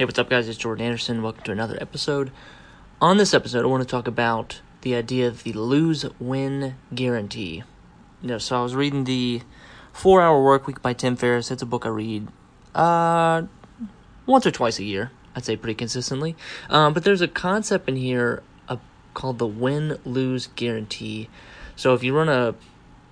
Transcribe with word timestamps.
Hey, 0.00 0.06
what's 0.06 0.18
up, 0.18 0.30
guys? 0.30 0.48
It's 0.48 0.56
Jordan 0.56 0.86
Anderson. 0.86 1.22
Welcome 1.22 1.42
to 1.42 1.52
another 1.52 1.76
episode. 1.78 2.32
On 3.02 3.18
this 3.18 3.34
episode, 3.34 3.64
I 3.64 3.68
want 3.68 3.82
to 3.82 3.86
talk 3.86 4.08
about 4.08 4.62
the 4.80 4.94
idea 4.94 5.28
of 5.28 5.42
the 5.42 5.52
lose 5.52 6.06
win 6.18 6.76
guarantee. 6.94 7.64
You 8.22 8.28
know, 8.28 8.38
so 8.38 8.58
I 8.58 8.62
was 8.62 8.74
reading 8.74 9.04
the 9.04 9.42
Four 9.92 10.22
Hour 10.22 10.42
Work 10.42 10.66
Week 10.66 10.80
by 10.80 10.94
Tim 10.94 11.16
Ferriss. 11.16 11.50
It's 11.50 11.60
a 11.60 11.66
book 11.66 11.84
I 11.84 11.90
read 11.90 12.28
uh, 12.74 13.42
once 14.24 14.46
or 14.46 14.50
twice 14.50 14.78
a 14.78 14.84
year. 14.84 15.10
I'd 15.36 15.44
say 15.44 15.54
pretty 15.54 15.74
consistently. 15.74 16.34
Um, 16.70 16.94
but 16.94 17.04
there's 17.04 17.20
a 17.20 17.28
concept 17.28 17.86
in 17.86 17.96
here 17.96 18.42
uh, 18.70 18.78
called 19.12 19.36
the 19.36 19.46
win 19.46 19.98
lose 20.06 20.46
guarantee. 20.56 21.28
So 21.76 21.92
if 21.92 22.02
you 22.02 22.16
run 22.16 22.30
a 22.30 22.54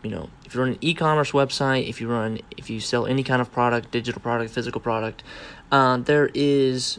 you 0.03 0.11
know, 0.11 0.31
if 0.45 0.55
you 0.55 0.61
run 0.61 0.71
an 0.71 0.79
e-commerce 0.81 1.33
website, 1.33 1.89
if 1.89 2.01
you 2.01 2.09
run, 2.09 2.41
if 2.57 2.71
you 2.71 2.81
sell 2.81 3.07
any 3.07 3.25
kind 3.25 3.43
of 3.43 3.51
product, 3.51 3.91
digital 3.91 4.21
product, 4.21 4.53
physical 4.53 4.81
product, 4.81 5.23
uh, 5.71 5.99
there 5.99 6.31
is, 6.35 6.99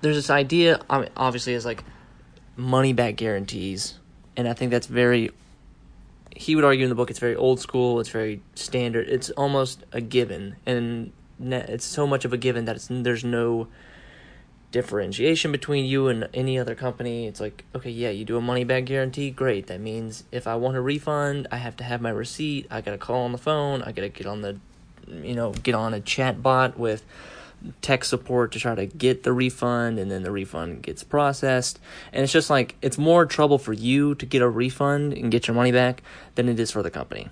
there's 0.00 0.16
this 0.16 0.30
idea, 0.30 0.80
obviously, 0.88 1.54
is 1.54 1.64
like 1.64 1.84
money 2.56 2.92
back 2.92 3.16
guarantees, 3.16 3.98
and 4.36 4.48
I 4.48 4.52
think 4.54 4.70
that's 4.70 4.86
very. 4.86 5.30
He 6.36 6.56
would 6.56 6.64
argue 6.64 6.82
in 6.82 6.88
the 6.88 6.96
book 6.96 7.10
it's 7.10 7.20
very 7.20 7.36
old 7.36 7.60
school, 7.60 8.00
it's 8.00 8.08
very 8.08 8.42
standard, 8.56 9.08
it's 9.08 9.30
almost 9.30 9.84
a 9.92 10.00
given, 10.00 10.56
and 10.66 11.12
it's 11.40 11.84
so 11.84 12.08
much 12.08 12.24
of 12.24 12.32
a 12.32 12.36
given 12.36 12.64
that 12.64 12.84
there's 12.90 13.24
no 13.24 13.68
differentiation 14.74 15.52
between 15.52 15.84
you 15.84 16.08
and 16.08 16.28
any 16.34 16.58
other 16.58 16.74
company. 16.74 17.28
It's 17.28 17.40
like, 17.40 17.64
okay, 17.76 17.90
yeah, 17.90 18.10
you 18.10 18.24
do 18.24 18.36
a 18.36 18.40
money 18.40 18.64
back 18.64 18.86
guarantee, 18.86 19.30
great. 19.30 19.68
That 19.68 19.80
means 19.80 20.24
if 20.32 20.48
I 20.48 20.56
want 20.56 20.76
a 20.76 20.80
refund, 20.80 21.46
I 21.52 21.58
have 21.58 21.76
to 21.76 21.84
have 21.84 22.00
my 22.00 22.10
receipt. 22.10 22.66
I 22.72 22.80
gotta 22.80 22.98
call 22.98 23.22
on 23.22 23.30
the 23.30 23.38
phone. 23.38 23.82
I 23.82 23.92
gotta 23.92 24.08
get 24.08 24.26
on 24.26 24.42
the, 24.42 24.58
you 25.06 25.36
know, 25.36 25.52
get 25.52 25.76
on 25.76 25.94
a 25.94 26.00
chat 26.00 26.42
bot 26.42 26.76
with 26.76 27.04
tech 27.82 28.04
support 28.04 28.52
to 28.52 28.58
try 28.58 28.74
to 28.74 28.86
get 28.86 29.22
the 29.22 29.32
refund, 29.32 29.98
and 29.98 30.10
then 30.10 30.22
the 30.22 30.30
refund 30.30 30.82
gets 30.82 31.02
processed. 31.02 31.80
And 32.12 32.22
it's 32.22 32.32
just 32.32 32.50
like 32.50 32.76
it's 32.82 32.98
more 32.98 33.26
trouble 33.26 33.58
for 33.58 33.72
you 33.72 34.14
to 34.16 34.26
get 34.26 34.42
a 34.42 34.48
refund 34.48 35.12
and 35.12 35.30
get 35.30 35.46
your 35.46 35.54
money 35.54 35.72
back 35.72 36.02
than 36.34 36.48
it 36.48 36.60
is 36.60 36.70
for 36.70 36.82
the 36.82 36.90
company. 36.90 37.28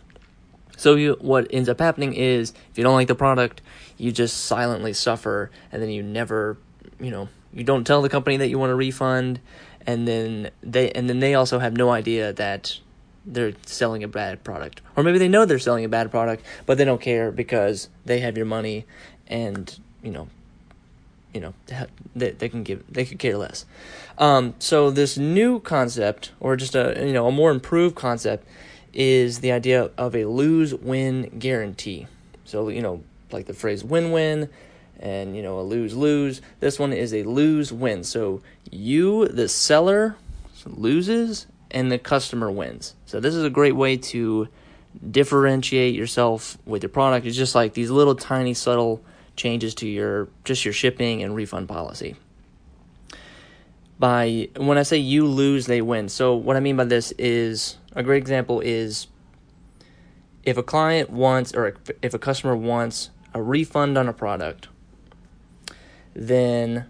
So 0.77 0.94
you, 0.94 1.16
what 1.20 1.47
ends 1.50 1.69
up 1.69 1.78
happening 1.78 2.14
is 2.14 2.53
if 2.70 2.78
you 2.78 2.84
don't 2.84 2.94
like 2.94 3.08
the 3.08 3.14
product, 3.14 3.62
you 3.98 4.10
just 4.10 4.44
silently 4.47 4.92
suffer, 4.92 5.50
and 5.70 5.83
then 5.83 5.91
you 5.91 6.03
never 6.03 6.56
you 6.98 7.10
know 7.10 7.28
you 7.53 7.64
don't 7.64 7.86
tell 7.86 8.00
the 8.00 8.08
company 8.08 8.38
that 8.38 8.48
you 8.48 8.58
want 8.58 8.72
a 8.72 8.75
refund 8.75 9.41
and 9.86 10.06
then 10.06 10.50
they 10.62 10.91
and 10.92 11.08
then 11.08 11.20
they 11.20 11.34
also 11.34 11.58
have 11.58 11.77
no 11.77 11.91
idea 11.91 12.33
that 12.33 12.78
they're 13.25 13.53
selling 13.66 14.03
a 14.03 14.08
bad 14.08 14.42
product 14.42 14.80
or 14.97 15.03
maybe 15.03 15.19
they 15.19 15.28
know 15.28 15.44
they're 15.44 15.58
selling 15.58 15.84
a 15.84 15.88
bad 15.88 16.10
product 16.10 16.44
but 16.66 16.78
they 16.78 16.84
don't 16.84 17.00
care 17.00 17.30
because 17.30 17.88
they 18.05 18.20
have 18.20 18.36
your 18.36 18.47
money 18.47 18.86
and 19.27 19.80
you 20.03 20.11
know 20.11 20.28
you 21.33 21.41
know 21.41 21.55
they, 22.14 22.31
they 22.31 22.48
can 22.48 22.62
give 22.62 22.83
they 22.91 23.05
could 23.05 23.19
care 23.19 23.36
less 23.36 23.64
um, 24.19 24.55
so 24.59 24.91
this 24.91 25.17
new 25.17 25.61
concept 25.61 26.33
or 26.41 26.56
just 26.56 26.75
a 26.75 26.94
you 27.06 27.12
know 27.12 27.27
a 27.27 27.33
more 27.33 27.50
improved 27.50 27.94
concept 27.94 28.47
is 28.92 29.41
the 29.41 29.50
idea 29.50 29.91
of 29.97 30.14
a 30.14 30.27
lose 30.27 30.75
win 30.75 31.39
guarantee 31.39 32.06
so 32.44 32.69
you 32.69 32.83
know 32.83 33.03
like 33.31 33.47
the 33.47 33.55
phrase 33.55 33.83
win 33.83 34.12
win 34.12 34.48
and 35.03 35.36
you 35.36 35.42
know 35.42 35.61
a 35.61 35.62
lose 35.62 35.94
lose. 35.94 36.41
This 36.61 36.78
one 36.78 36.92
is 36.92 37.12
a 37.12 37.25
lose 37.25 37.72
win. 37.72 38.05
So 38.05 38.41
you, 38.70 39.28
the 39.28 39.48
seller, 39.48 40.16
loses 40.64 41.47
and 41.70 41.91
the 41.91 41.98
customer 41.98 42.50
wins. 42.50 42.94
So 43.06 43.19
this 43.19 43.34
is 43.34 43.44
a 43.44 43.50
great 43.50 43.75
way 43.75 43.97
to 43.97 44.48
differentiate 45.11 45.94
yourself 45.94 46.56
with 46.64 46.83
your 46.83 46.91
product. 46.91 47.27
It's 47.27 47.37
just 47.37 47.55
like 47.55 47.75
these 47.75 47.91
little 47.91 48.14
tiny 48.14 48.55
subtle 48.55 49.03
changes 49.36 49.75
to 49.77 49.88
your 49.88 50.28
just 50.44 50.64
your 50.64 50.75
shipping 50.75 51.22
and 51.22 51.34
refund 51.34 51.69
policy. 51.69 52.16
By 53.98 54.48
when 54.56 54.78
I 54.78 54.82
say 54.82 54.97
you 54.98 55.26
lose, 55.26 55.66
they 55.66 55.81
win. 55.81 56.09
So 56.09 56.34
what 56.34 56.56
I 56.56 56.60
mean 56.60 56.76
by 56.76 56.84
this 56.84 57.12
is 57.19 57.76
a 57.94 58.03
great 58.03 58.19
example 58.19 58.60
is 58.60 59.06
if 60.43 60.56
a 60.56 60.62
client 60.62 61.10
wants 61.10 61.54
or 61.54 61.76
if 62.03 62.15
a 62.15 62.19
customer 62.19 62.56
wants 62.56 63.10
a 63.34 63.41
refund 63.41 63.97
on 63.97 64.09
a 64.09 64.12
product 64.12 64.69
then 66.14 66.87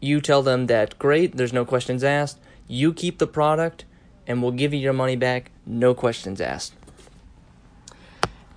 you 0.00 0.20
tell 0.20 0.42
them 0.42 0.66
that 0.66 0.98
great, 0.98 1.36
there's 1.36 1.52
no 1.52 1.64
questions 1.64 2.04
asked. 2.04 2.38
You 2.68 2.92
keep 2.92 3.18
the 3.18 3.26
product 3.26 3.84
and 4.26 4.42
we'll 4.42 4.52
give 4.52 4.72
you 4.74 4.80
your 4.80 4.92
money 4.92 5.16
back, 5.16 5.50
no 5.66 5.94
questions 5.94 6.40
asked. 6.40 6.74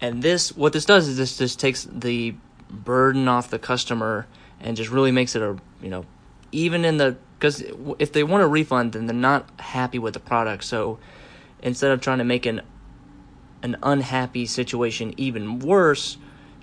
And 0.02 0.22
this, 0.22 0.56
what 0.56 0.74
this 0.74 0.85
does 0.85 1.08
is 1.08 1.18
this 1.18 1.38
just 1.38 1.59
takes 1.59 1.88
the 1.91 2.35
burden 2.69 3.28
off 3.28 3.50
the 3.50 3.59
customer 3.59 4.28
and 4.59 4.78
just 4.78 4.90
really 4.90 5.12
makes 5.12 5.35
it 5.35 5.41
a, 5.41 5.58
you 5.81 5.90
know, 5.90 6.06
even 6.52 6.85
in 6.85 6.97
the, 6.97 7.18
because 7.40 7.63
if 8.00 8.12
they 8.13 8.24
want 8.24 8.44
a 8.44 8.47
refund, 8.47 8.94
then 8.94 9.06
they're 9.06 9.16
not 9.16 9.59
happy 9.59 10.00
with 10.00 10.13
the 10.13 10.19
product. 10.19 10.63
So 10.63 11.00
instead 11.62 11.91
of 11.91 12.02
trying 12.02 12.19
to 12.19 12.24
make 12.24 12.46
an, 12.46 12.62
an 13.63 13.78
unhappy 13.81 14.46
situation 14.46 15.13
even 15.18 15.59
worse, 15.59 16.18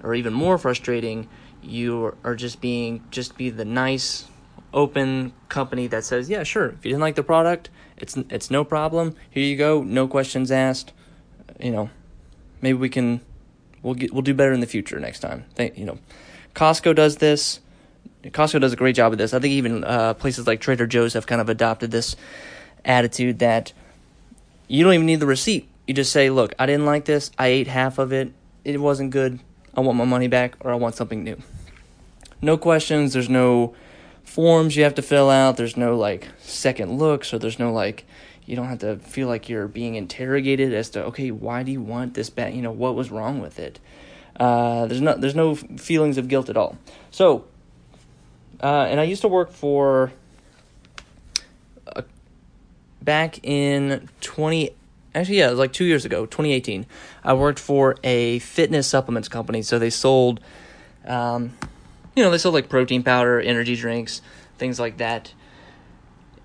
or 0.05 0.15
even 0.15 0.33
more 0.33 0.59
frustrating, 0.59 1.29
you 1.63 2.17
are 2.23 2.37
just 2.37 2.61
being 2.61 3.03
just 3.11 3.37
be 3.37 3.51
the 3.51 3.65
nice, 3.65 4.27
open 4.73 5.33
company 5.49 5.87
that 5.89 6.05
says, 6.05 6.29
"Yeah, 6.29 6.43
sure. 6.43 6.69
If 6.69 6.85
you 6.85 6.91
didn't 6.91 7.01
like 7.01 7.17
the 7.17 7.23
product, 7.23 7.71
it's 7.97 8.17
it's 8.29 8.51
no 8.51 8.65
problem. 8.65 9.17
Here 9.31 9.43
you 9.43 9.57
go. 9.57 9.83
No 9.83 10.07
questions 10.07 10.53
asked. 10.53 10.93
You 11.59 11.71
know, 11.71 11.91
maybe 12.65 12.79
we 12.79 12.89
can 12.89 13.21
we'll 13.83 13.95
get 13.95 14.13
we'll 14.13 14.23
do 14.23 14.35
better 14.35 14.53
in 14.53 14.61
the 14.61 14.67
future 14.67 14.99
next 14.99 15.21
time. 15.21 15.45
You 15.59 15.85
know, 15.85 15.99
Costco 16.57 16.97
does 16.97 17.19
this. 17.19 17.61
Costco 18.25 18.61
does 18.61 18.73
a 18.73 18.77
great 18.77 18.97
job 18.97 19.13
of 19.13 19.19
this. 19.19 19.35
I 19.35 19.39
think 19.39 19.53
even 19.53 19.85
uh, 19.85 20.15
places 20.15 20.47
like 20.47 20.61
Trader 20.61 20.87
Joe's 20.87 21.13
have 21.13 21.27
kind 21.27 21.43
of 21.43 21.51
adopted 21.51 21.91
this 21.91 22.17
attitude 22.85 23.39
that 23.41 23.73
you 24.67 24.83
don't 24.83 24.95
even 24.95 25.07
need 25.07 25.21
the 25.21 25.27
receipt. 25.27 25.69
You 25.87 25.93
just 25.93 26.11
say, 26.11 26.31
"Look, 26.31 26.55
I 26.59 26.65
didn't 26.65 26.87
like 26.87 27.05
this. 27.05 27.31
I 27.39 27.49
ate 27.49 27.69
half 27.69 27.99
of 27.99 28.13
it. 28.13 28.33
It 28.65 28.81
wasn't 28.81 29.11
good. 29.11 29.41
I 29.77 29.81
want 29.81 29.99
my 29.99 30.07
money 30.07 30.29
back 30.29 30.57
or 30.61 30.73
I 30.73 30.77
want 30.77 30.95
something 30.95 31.23
new. 31.23 31.37
No 32.41 32.57
questions, 32.57 33.13
there's 33.13 33.29
no 33.29 33.75
forms 34.23 34.77
you 34.77 34.85
have 34.85 34.95
to 34.95 35.03
fill 35.03 35.29
out, 35.29 35.57
there's 35.57 35.77
no 35.77 35.97
like 35.97 36.29
second 36.39 36.99
looks 36.99 37.35
or 37.35 37.39
there's 37.39 37.59
no 37.59 37.73
like 37.73 38.07
you 38.47 38.57
don't 38.57 38.67
have 38.67 38.81
to 38.81 38.97
feel 38.97 39.29
like 39.29 39.49
you're 39.49 39.69
being 39.69 39.95
interrogated 39.95 40.73
as 40.75 40.91
to 40.91 41.05
okay, 41.07 41.31
why 41.31 41.63
do 41.63 41.73
you 41.73 41.81
want 41.81 42.15
this 42.15 42.31
back? 42.31 42.55
You 42.55 42.63
know, 42.63 42.73
what 42.73 42.95
was 42.95 43.11
wrong 43.11 43.41
with 43.41 43.59
it? 43.59 43.81
Uh, 44.39 44.87
there's 44.87 45.01
no 45.01 45.15
there's 45.17 45.35
no 45.35 45.55
feelings 45.55 46.19
of 46.19 46.29
guilt 46.29 46.49
at 46.49 46.57
all. 46.57 46.77
So, 47.11 47.45
uh, 48.63 48.87
and 48.89 49.01
I 49.01 49.05
used 49.05 49.23
to 49.23 49.29
work 49.29 49.51
for 49.51 50.13
uh, 51.95 52.03
back 53.03 53.45
in 53.45 54.09
20 54.21 54.71
actually 55.15 55.39
yeah, 55.39 55.47
it 55.47 55.51
was 55.51 55.59
like 55.59 55.73
2 55.73 55.85
years 55.85 56.05
ago, 56.05 56.27
2018. 56.27 56.87
I 57.23 57.35
worked 57.35 57.61
for 57.61 57.97
a 58.03 58.41
fitness 58.41 58.89
supplements 58.89 59.29
company, 59.29 59.63
so 59.63 59.79
they 59.79 59.91
sold 59.91 60.41
um, 61.07 61.53
you 62.17 62.23
know, 62.23 62.31
they 62.31 62.39
sold 62.39 62.55
like 62.55 62.69
protein 62.69 63.03
powder, 63.03 63.41
energy 63.41 63.77
drinks, 63.77 64.23
things 64.59 64.79
like 64.79 64.99
that. 64.99 65.33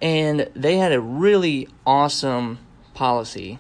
And 0.01 0.49
they 0.55 0.77
had 0.77 0.91
a 0.91 1.01
really 1.01 1.67
awesome 1.85 2.59
policy. 2.93 3.59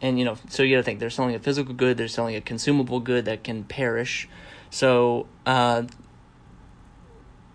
And 0.00 0.18
you 0.18 0.24
know, 0.24 0.36
so 0.48 0.62
you 0.62 0.74
got 0.76 0.80
to 0.80 0.82
think 0.82 1.00
they're 1.00 1.10
selling 1.10 1.34
a 1.34 1.38
physical 1.38 1.74
good, 1.74 1.96
they're 1.96 2.08
selling 2.08 2.36
a 2.36 2.40
consumable 2.40 3.00
good 3.00 3.24
that 3.26 3.44
can 3.44 3.64
perish. 3.64 4.28
So, 4.70 5.26
uh, 5.44 5.84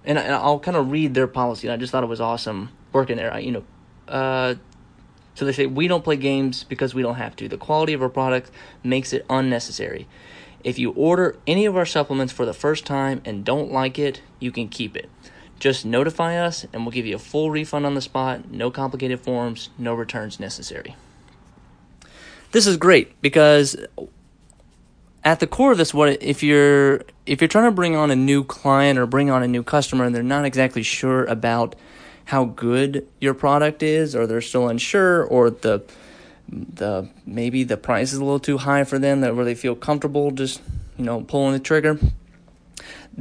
and, 0.04 0.18
I, 0.18 0.46
will 0.46 0.60
kind 0.60 0.78
of 0.78 0.92
read 0.92 1.14
their 1.14 1.28
policy. 1.28 1.68
And 1.68 1.74
I 1.74 1.78
just 1.78 1.92
thought 1.92 2.04
it 2.04 2.08
was 2.08 2.22
awesome 2.22 2.70
working 2.92 3.18
there. 3.18 3.34
I, 3.34 3.40
you 3.40 3.52
know, 3.52 3.64
uh, 4.08 4.56
so 5.36 5.46
they 5.46 5.54
say, 5.54 5.66
we 5.66 5.88
don't 5.88 6.04
play 6.04 6.18
games 6.18 6.64
because 6.64 6.94
we 6.94 7.02
don't 7.02 7.16
have 7.16 7.36
to. 7.38 7.48
The 7.48 7.58
quality 7.58 7.94
of 7.94 8.02
our 8.02 8.10
product 8.10 8.52
makes 8.84 9.14
it 9.14 9.26
unnecessary. 9.30 10.08
If 10.64 10.78
you 10.78 10.92
order 10.92 11.38
any 11.48 11.66
of 11.66 11.76
our 11.76 11.86
supplements 11.86 12.34
for 12.34 12.46
the 12.46 12.54
first 12.54 12.86
time 12.86 13.22
and 13.26 13.44
don't 13.44 13.72
like 13.72 13.98
it, 13.98 14.22
you 14.40 14.52
can 14.52 14.68
keep 14.68 14.96
it. 14.96 15.10
Just 15.62 15.86
notify 15.86 16.38
us 16.38 16.66
and 16.74 16.84
we'll 16.84 16.92
give 16.92 17.06
you 17.06 17.16
a 17.16 17.20
full 17.20 17.52
refund 17.52 17.86
on 17.86 17.94
the 17.94 18.02
spot, 18.02 18.50
no 18.50 18.72
complicated 18.72 19.20
forms, 19.20 19.70
no 19.78 19.94
returns 19.94 20.40
necessary. 20.40 20.96
This 22.52 22.66
is 22.66 22.78
great 22.78 23.22
because 23.22 23.78
at 25.24 25.40
the 25.40 25.46
core 25.46 25.72
of 25.72 25.78
this 25.78 25.94
what 25.94 26.22
if 26.24 26.42
you're 26.42 27.04
if 27.28 27.42
you're 27.42 27.48
trying 27.48 27.66
to 27.66 27.72
bring 27.72 27.96
on 27.96 28.10
a 28.10 28.16
new 28.16 28.44
client 28.44 28.98
or 28.98 29.06
bring 29.06 29.30
on 29.30 29.44
a 29.44 29.48
new 29.48 29.62
customer 29.62 30.04
and 30.04 30.16
they're 30.16 30.24
not 30.24 30.46
exactly 30.46 30.82
sure 30.82 31.26
about 31.26 31.76
how 32.26 32.46
good 32.46 33.08
your 33.20 33.36
product 33.36 33.84
is 33.84 34.16
or 34.16 34.26
they're 34.26 34.42
still 34.42 34.68
unsure 34.68 35.24
or 35.24 35.52
the 35.52 35.84
the 36.50 37.08
maybe 37.24 37.64
the 37.64 37.78
price 37.78 38.14
is 38.14 38.18
a 38.18 38.24
little 38.24 38.40
too 38.40 38.58
high 38.58 38.84
for 38.84 38.98
them 38.98 39.22
that 39.22 39.36
where 39.36 39.46
they 39.46 39.54
feel 39.54 39.76
comfortable 39.76 40.32
just 40.32 40.60
you 40.98 41.06
know 41.06 41.22
pulling 41.22 41.54
the 41.54 41.60
trigger 41.60 42.00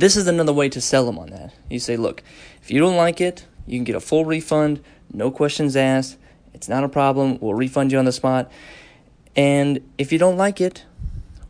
this 0.00 0.16
is 0.16 0.26
another 0.26 0.52
way 0.52 0.68
to 0.68 0.80
sell 0.80 1.06
them 1.06 1.18
on 1.18 1.30
that 1.30 1.54
you 1.68 1.78
say 1.78 1.96
look 1.96 2.22
if 2.62 2.70
you 2.70 2.80
don't 2.80 2.96
like 2.96 3.20
it 3.20 3.46
you 3.66 3.76
can 3.78 3.84
get 3.84 3.94
a 3.94 4.00
full 4.00 4.24
refund 4.24 4.82
no 5.12 5.30
questions 5.30 5.76
asked 5.76 6.16
it's 6.54 6.68
not 6.68 6.82
a 6.84 6.88
problem 6.88 7.38
we'll 7.40 7.54
refund 7.54 7.92
you 7.92 7.98
on 7.98 8.04
the 8.04 8.12
spot 8.12 8.50
and 9.36 9.80
if 9.98 10.12
you 10.12 10.18
don't 10.18 10.36
like 10.36 10.60
it 10.60 10.84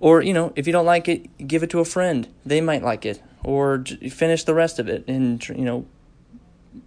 Or, 0.01 0.23
you 0.23 0.33
know, 0.33 0.53
if 0.57 0.67
you 0.67 0.73
don't 0.73 0.87
like 0.87 1.09
it, 1.09 1.47
give 1.47 1.63
it 1.63 1.71
to 1.71 1.81
a 1.81 1.85
friend. 1.85 2.27
They 2.45 2.61
might 2.63 2.83
like 2.83 3.05
it. 3.05 3.23
Or 3.45 3.85
finish 4.11 4.45
the 4.45 4.55
rest 4.55 4.79
of 4.79 4.89
it 4.89 5.05
and, 5.07 5.47
you 5.49 5.65
know, 5.65 5.85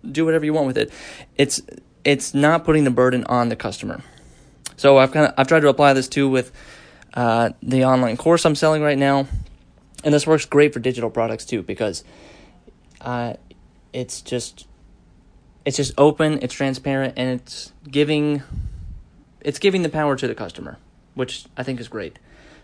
do 0.01 0.25
whatever 0.25 0.45
you 0.45 0.53
want 0.53 0.67
with 0.67 0.77
it. 0.77 0.91
It's 1.37 1.61
it's 2.03 2.33
not 2.33 2.63
putting 2.65 2.83
the 2.83 2.91
burden 2.91 3.23
on 3.25 3.49
the 3.49 3.55
customer. 3.55 4.01
So 4.77 4.97
I've 4.97 5.11
kind 5.11 5.27
of 5.27 5.33
I've 5.37 5.47
tried 5.47 5.61
to 5.61 5.69
apply 5.69 5.93
this 5.93 6.07
too 6.07 6.27
with 6.27 6.51
uh, 7.13 7.51
the 7.61 7.85
online 7.85 8.17
course 8.17 8.45
I'm 8.45 8.55
selling 8.55 8.81
right 8.81 8.97
now, 8.97 9.27
and 10.03 10.13
this 10.13 10.27
works 10.27 10.45
great 10.45 10.73
for 10.73 10.79
digital 10.79 11.09
products 11.09 11.45
too 11.45 11.63
because 11.63 12.03
uh, 13.01 13.33
it's 13.91 14.21
just 14.21 14.67
it's 15.65 15.77
just 15.77 15.93
open, 15.97 16.39
it's 16.41 16.53
transparent, 16.53 17.13
and 17.17 17.39
it's 17.39 17.71
giving 17.89 18.43
it's 19.41 19.59
giving 19.59 19.83
the 19.83 19.89
power 19.89 20.15
to 20.15 20.27
the 20.27 20.35
customer, 20.35 20.77
which 21.15 21.45
I 21.57 21.63
think 21.63 21.79
is 21.79 21.87
great. 21.87 22.17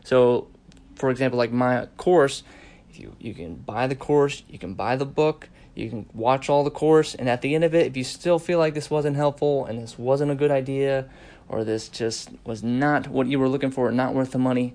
So, 0.03 0.47
for 0.95 1.09
example, 1.09 1.37
like 1.37 1.51
my 1.51 1.87
course, 1.97 2.43
if 2.89 2.99
you 2.99 3.15
you 3.19 3.33
can 3.33 3.55
buy 3.55 3.87
the 3.87 3.95
course, 3.95 4.43
you 4.49 4.59
can 4.59 4.73
buy 4.73 4.95
the 4.95 5.05
book, 5.05 5.49
you 5.75 5.89
can 5.89 6.05
watch 6.13 6.49
all 6.49 6.63
the 6.63 6.71
course, 6.71 7.15
and 7.15 7.29
at 7.29 7.41
the 7.41 7.55
end 7.55 7.63
of 7.63 7.73
it, 7.73 7.87
if 7.87 7.97
you 7.97 8.03
still 8.03 8.39
feel 8.39 8.59
like 8.59 8.73
this 8.73 8.89
wasn't 8.89 9.15
helpful 9.15 9.65
and 9.65 9.81
this 9.81 9.97
wasn't 9.97 10.31
a 10.31 10.35
good 10.35 10.51
idea, 10.51 11.09
or 11.47 11.63
this 11.63 11.89
just 11.89 12.29
was 12.43 12.63
not 12.63 13.07
what 13.07 13.27
you 13.27 13.39
were 13.39 13.49
looking 13.49 13.71
for, 13.71 13.91
not 13.91 14.13
worth 14.13 14.31
the 14.31 14.39
money, 14.39 14.73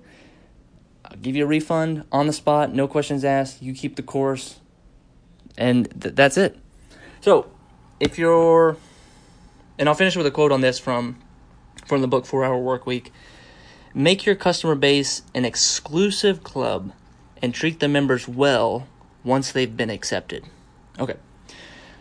I'll 1.09 1.17
give 1.17 1.35
you 1.35 1.43
a 1.43 1.47
refund 1.47 2.03
on 2.11 2.27
the 2.27 2.33
spot, 2.33 2.73
no 2.73 2.87
questions 2.87 3.23
asked. 3.23 3.61
You 3.61 3.73
keep 3.73 3.95
the 3.95 4.03
course, 4.03 4.59
and 5.57 5.89
th- 6.01 6.15
that's 6.15 6.37
it. 6.37 6.57
So, 7.21 7.49
if 7.99 8.17
you're, 8.17 8.77
and 9.77 9.87
I'll 9.87 9.95
finish 9.95 10.15
with 10.15 10.25
a 10.25 10.31
quote 10.31 10.51
on 10.51 10.61
this 10.61 10.79
from 10.79 11.17
from 11.85 12.01
the 12.01 12.07
book 12.07 12.25
Four 12.25 12.43
Hour 12.43 12.57
Work 12.57 12.85
Week. 12.85 13.11
Make 13.93 14.25
your 14.25 14.35
customer 14.35 14.75
base 14.75 15.21
an 15.33 15.45
exclusive 15.45 16.43
club 16.43 16.91
and 17.41 17.53
treat 17.53 17.79
the 17.79 17.87
members 17.87 18.27
well 18.27 18.87
once 19.23 19.51
they've 19.51 19.75
been 19.75 19.89
accepted. 19.89 20.43
Okay. 20.99 21.15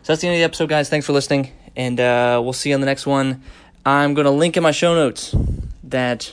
So 0.03 0.13
that's 0.13 0.21
the 0.21 0.29
end 0.29 0.35
of 0.35 0.41
the 0.41 0.45
episode, 0.45 0.69
guys. 0.69 0.89
Thanks 0.89 1.07
for 1.07 1.13
listening, 1.13 1.53
and 1.77 1.99
uh, 2.01 2.41
we'll 2.43 2.53
see 2.53 2.71
you 2.71 2.75
on 2.75 2.81
the 2.81 2.87
next 2.87 3.07
one. 3.07 3.43
I'm 3.87 4.15
to 4.15 4.31
link 4.31 4.57
in 4.57 4.63
my 4.63 4.71
show 4.71 4.95
notes 4.95 5.35
that 5.85 6.33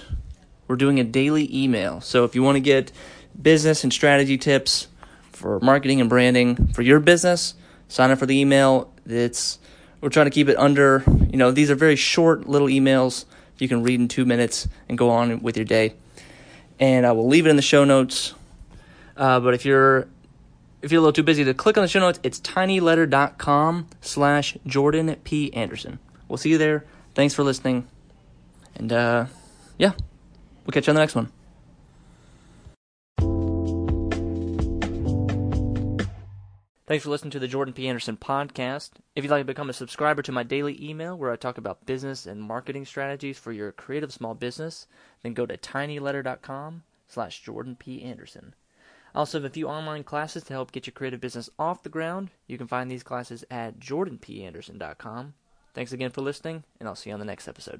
we're 0.72 0.78
doing 0.78 1.02
a 1.02 1.04
daily 1.04 1.50
email. 1.54 2.00
So 2.00 2.24
if 2.24 2.34
you 2.34 2.42
want 2.42 2.56
to 2.56 2.62
get 2.62 2.94
business 3.40 3.84
and 3.84 3.92
strategy 3.92 4.38
tips 4.38 4.88
for 5.34 5.60
marketing 5.60 6.00
and 6.00 6.10
branding 6.10 6.68
for 6.68 6.82
your 6.82 7.02
business, 7.02 7.56
sign 7.90 8.10
up 8.10 8.20
for 8.20 8.26
the 8.26 8.40
email. 8.40 8.90
It's 9.06 9.60
we're 10.00 10.08
trying 10.08 10.28
to 10.28 10.32
keep 10.32 10.48
it 10.48 10.58
under, 10.58 11.04
you 11.30 11.36
know, 11.36 11.52
these 11.52 11.70
are 11.70 11.76
very 11.76 11.98
short 11.98 12.48
little 12.48 12.70
emails 12.70 13.26
you 13.58 13.68
can 13.68 13.84
read 13.84 14.00
in 14.00 14.08
2 14.08 14.24
minutes 14.24 14.70
and 14.88 14.98
go 14.98 15.10
on 15.10 15.42
with 15.42 15.58
your 15.58 15.66
day. 15.66 15.94
And 16.80 17.06
I 17.06 17.12
will 17.12 17.28
leave 17.28 17.46
it 17.46 17.50
in 17.50 17.58
the 17.58 17.62
show 17.62 17.84
notes. 17.84 18.34
Uh, 19.18 19.42
but 19.42 19.54
if 19.54 19.66
you're 19.66 20.08
if 20.82 20.94
you're 20.94 21.00
a 21.00 21.02
little 21.02 21.12
too 21.12 21.22
busy 21.22 21.44
to 21.44 21.54
click 21.54 21.78
on 21.78 21.84
the 21.84 21.90
show 21.90 22.00
notes, 22.00 22.22
it's 22.24 22.40
tinyletter.com 22.40 23.88
slash 24.00 24.58
Jordan 24.66 25.18
P. 25.26 25.54
Anderson. 25.54 26.00
We'll 26.30 26.38
see 26.38 26.50
you 26.50 26.58
there. 26.58 26.86
Thanks 27.14 27.34
for 27.34 27.44
listening. 27.44 27.90
And 28.76 28.94
uh, 28.94 29.26
yeah, 29.78 29.92
we'll 30.66 30.74
catch 30.74 30.88
you 30.88 30.92
on 30.92 30.96
the 30.96 31.02
next 31.02 31.16
one. 31.16 31.32
Thanks 36.92 37.06
for 37.06 37.10
listening 37.10 37.32
to 37.32 37.40
the 37.40 37.48
Jordan 37.48 37.74
P. 37.74 37.88
Anderson 37.88 38.18
podcast. 38.18 38.90
If 39.16 39.24
you'd 39.24 39.32
like 39.32 39.40
to 39.40 39.46
become 39.46 39.70
a 39.70 39.74
subscriber 39.74 40.22
to 40.24 40.32
my 40.34 40.44
daily 40.44 40.78
email 40.84 41.18
where 41.18 41.32
I 41.32 41.38
talk 41.38 41.58
about 41.58 41.86
business 41.86 42.26
and 42.26 42.42
marketing 42.42 42.84
strategies 42.84 43.40
for 43.40 43.54
your 43.54 43.72
creative 43.72 44.12
small 44.12 44.34
business, 44.34 44.88
then 45.24 45.34
go 45.34 45.46
to 45.46 45.56
tinyletter.com 45.56 46.84
slash 47.08 47.42
Jordan 47.42 47.78
P. 47.78 48.04
Anderson. 48.04 48.56
I 49.16 49.20
also 49.20 49.38
have 49.38 49.46
a 49.46 49.54
few 49.54 49.70
online 49.70 50.04
classes 50.04 50.44
to 50.44 50.54
help 50.54 50.74
get 50.74 50.86
your 50.86 50.92
creative 50.92 51.22
business 51.22 51.50
off 51.58 51.82
the 51.82 51.88
ground. 51.88 52.30
You 52.46 52.58
can 52.58 52.68
find 52.68 52.92
these 52.92 53.04
classes 53.04 53.46
at 53.50 53.80
jordanpanderson.com. 53.80 55.34
Thanks 55.74 55.94
again 55.94 56.12
for 56.12 56.20
listening, 56.20 56.66
and 56.78 56.90
I'll 56.90 56.96
see 56.96 57.10
you 57.10 57.14
on 57.14 57.22
the 57.22 57.26
next 57.26 57.48
episode. 57.48 57.80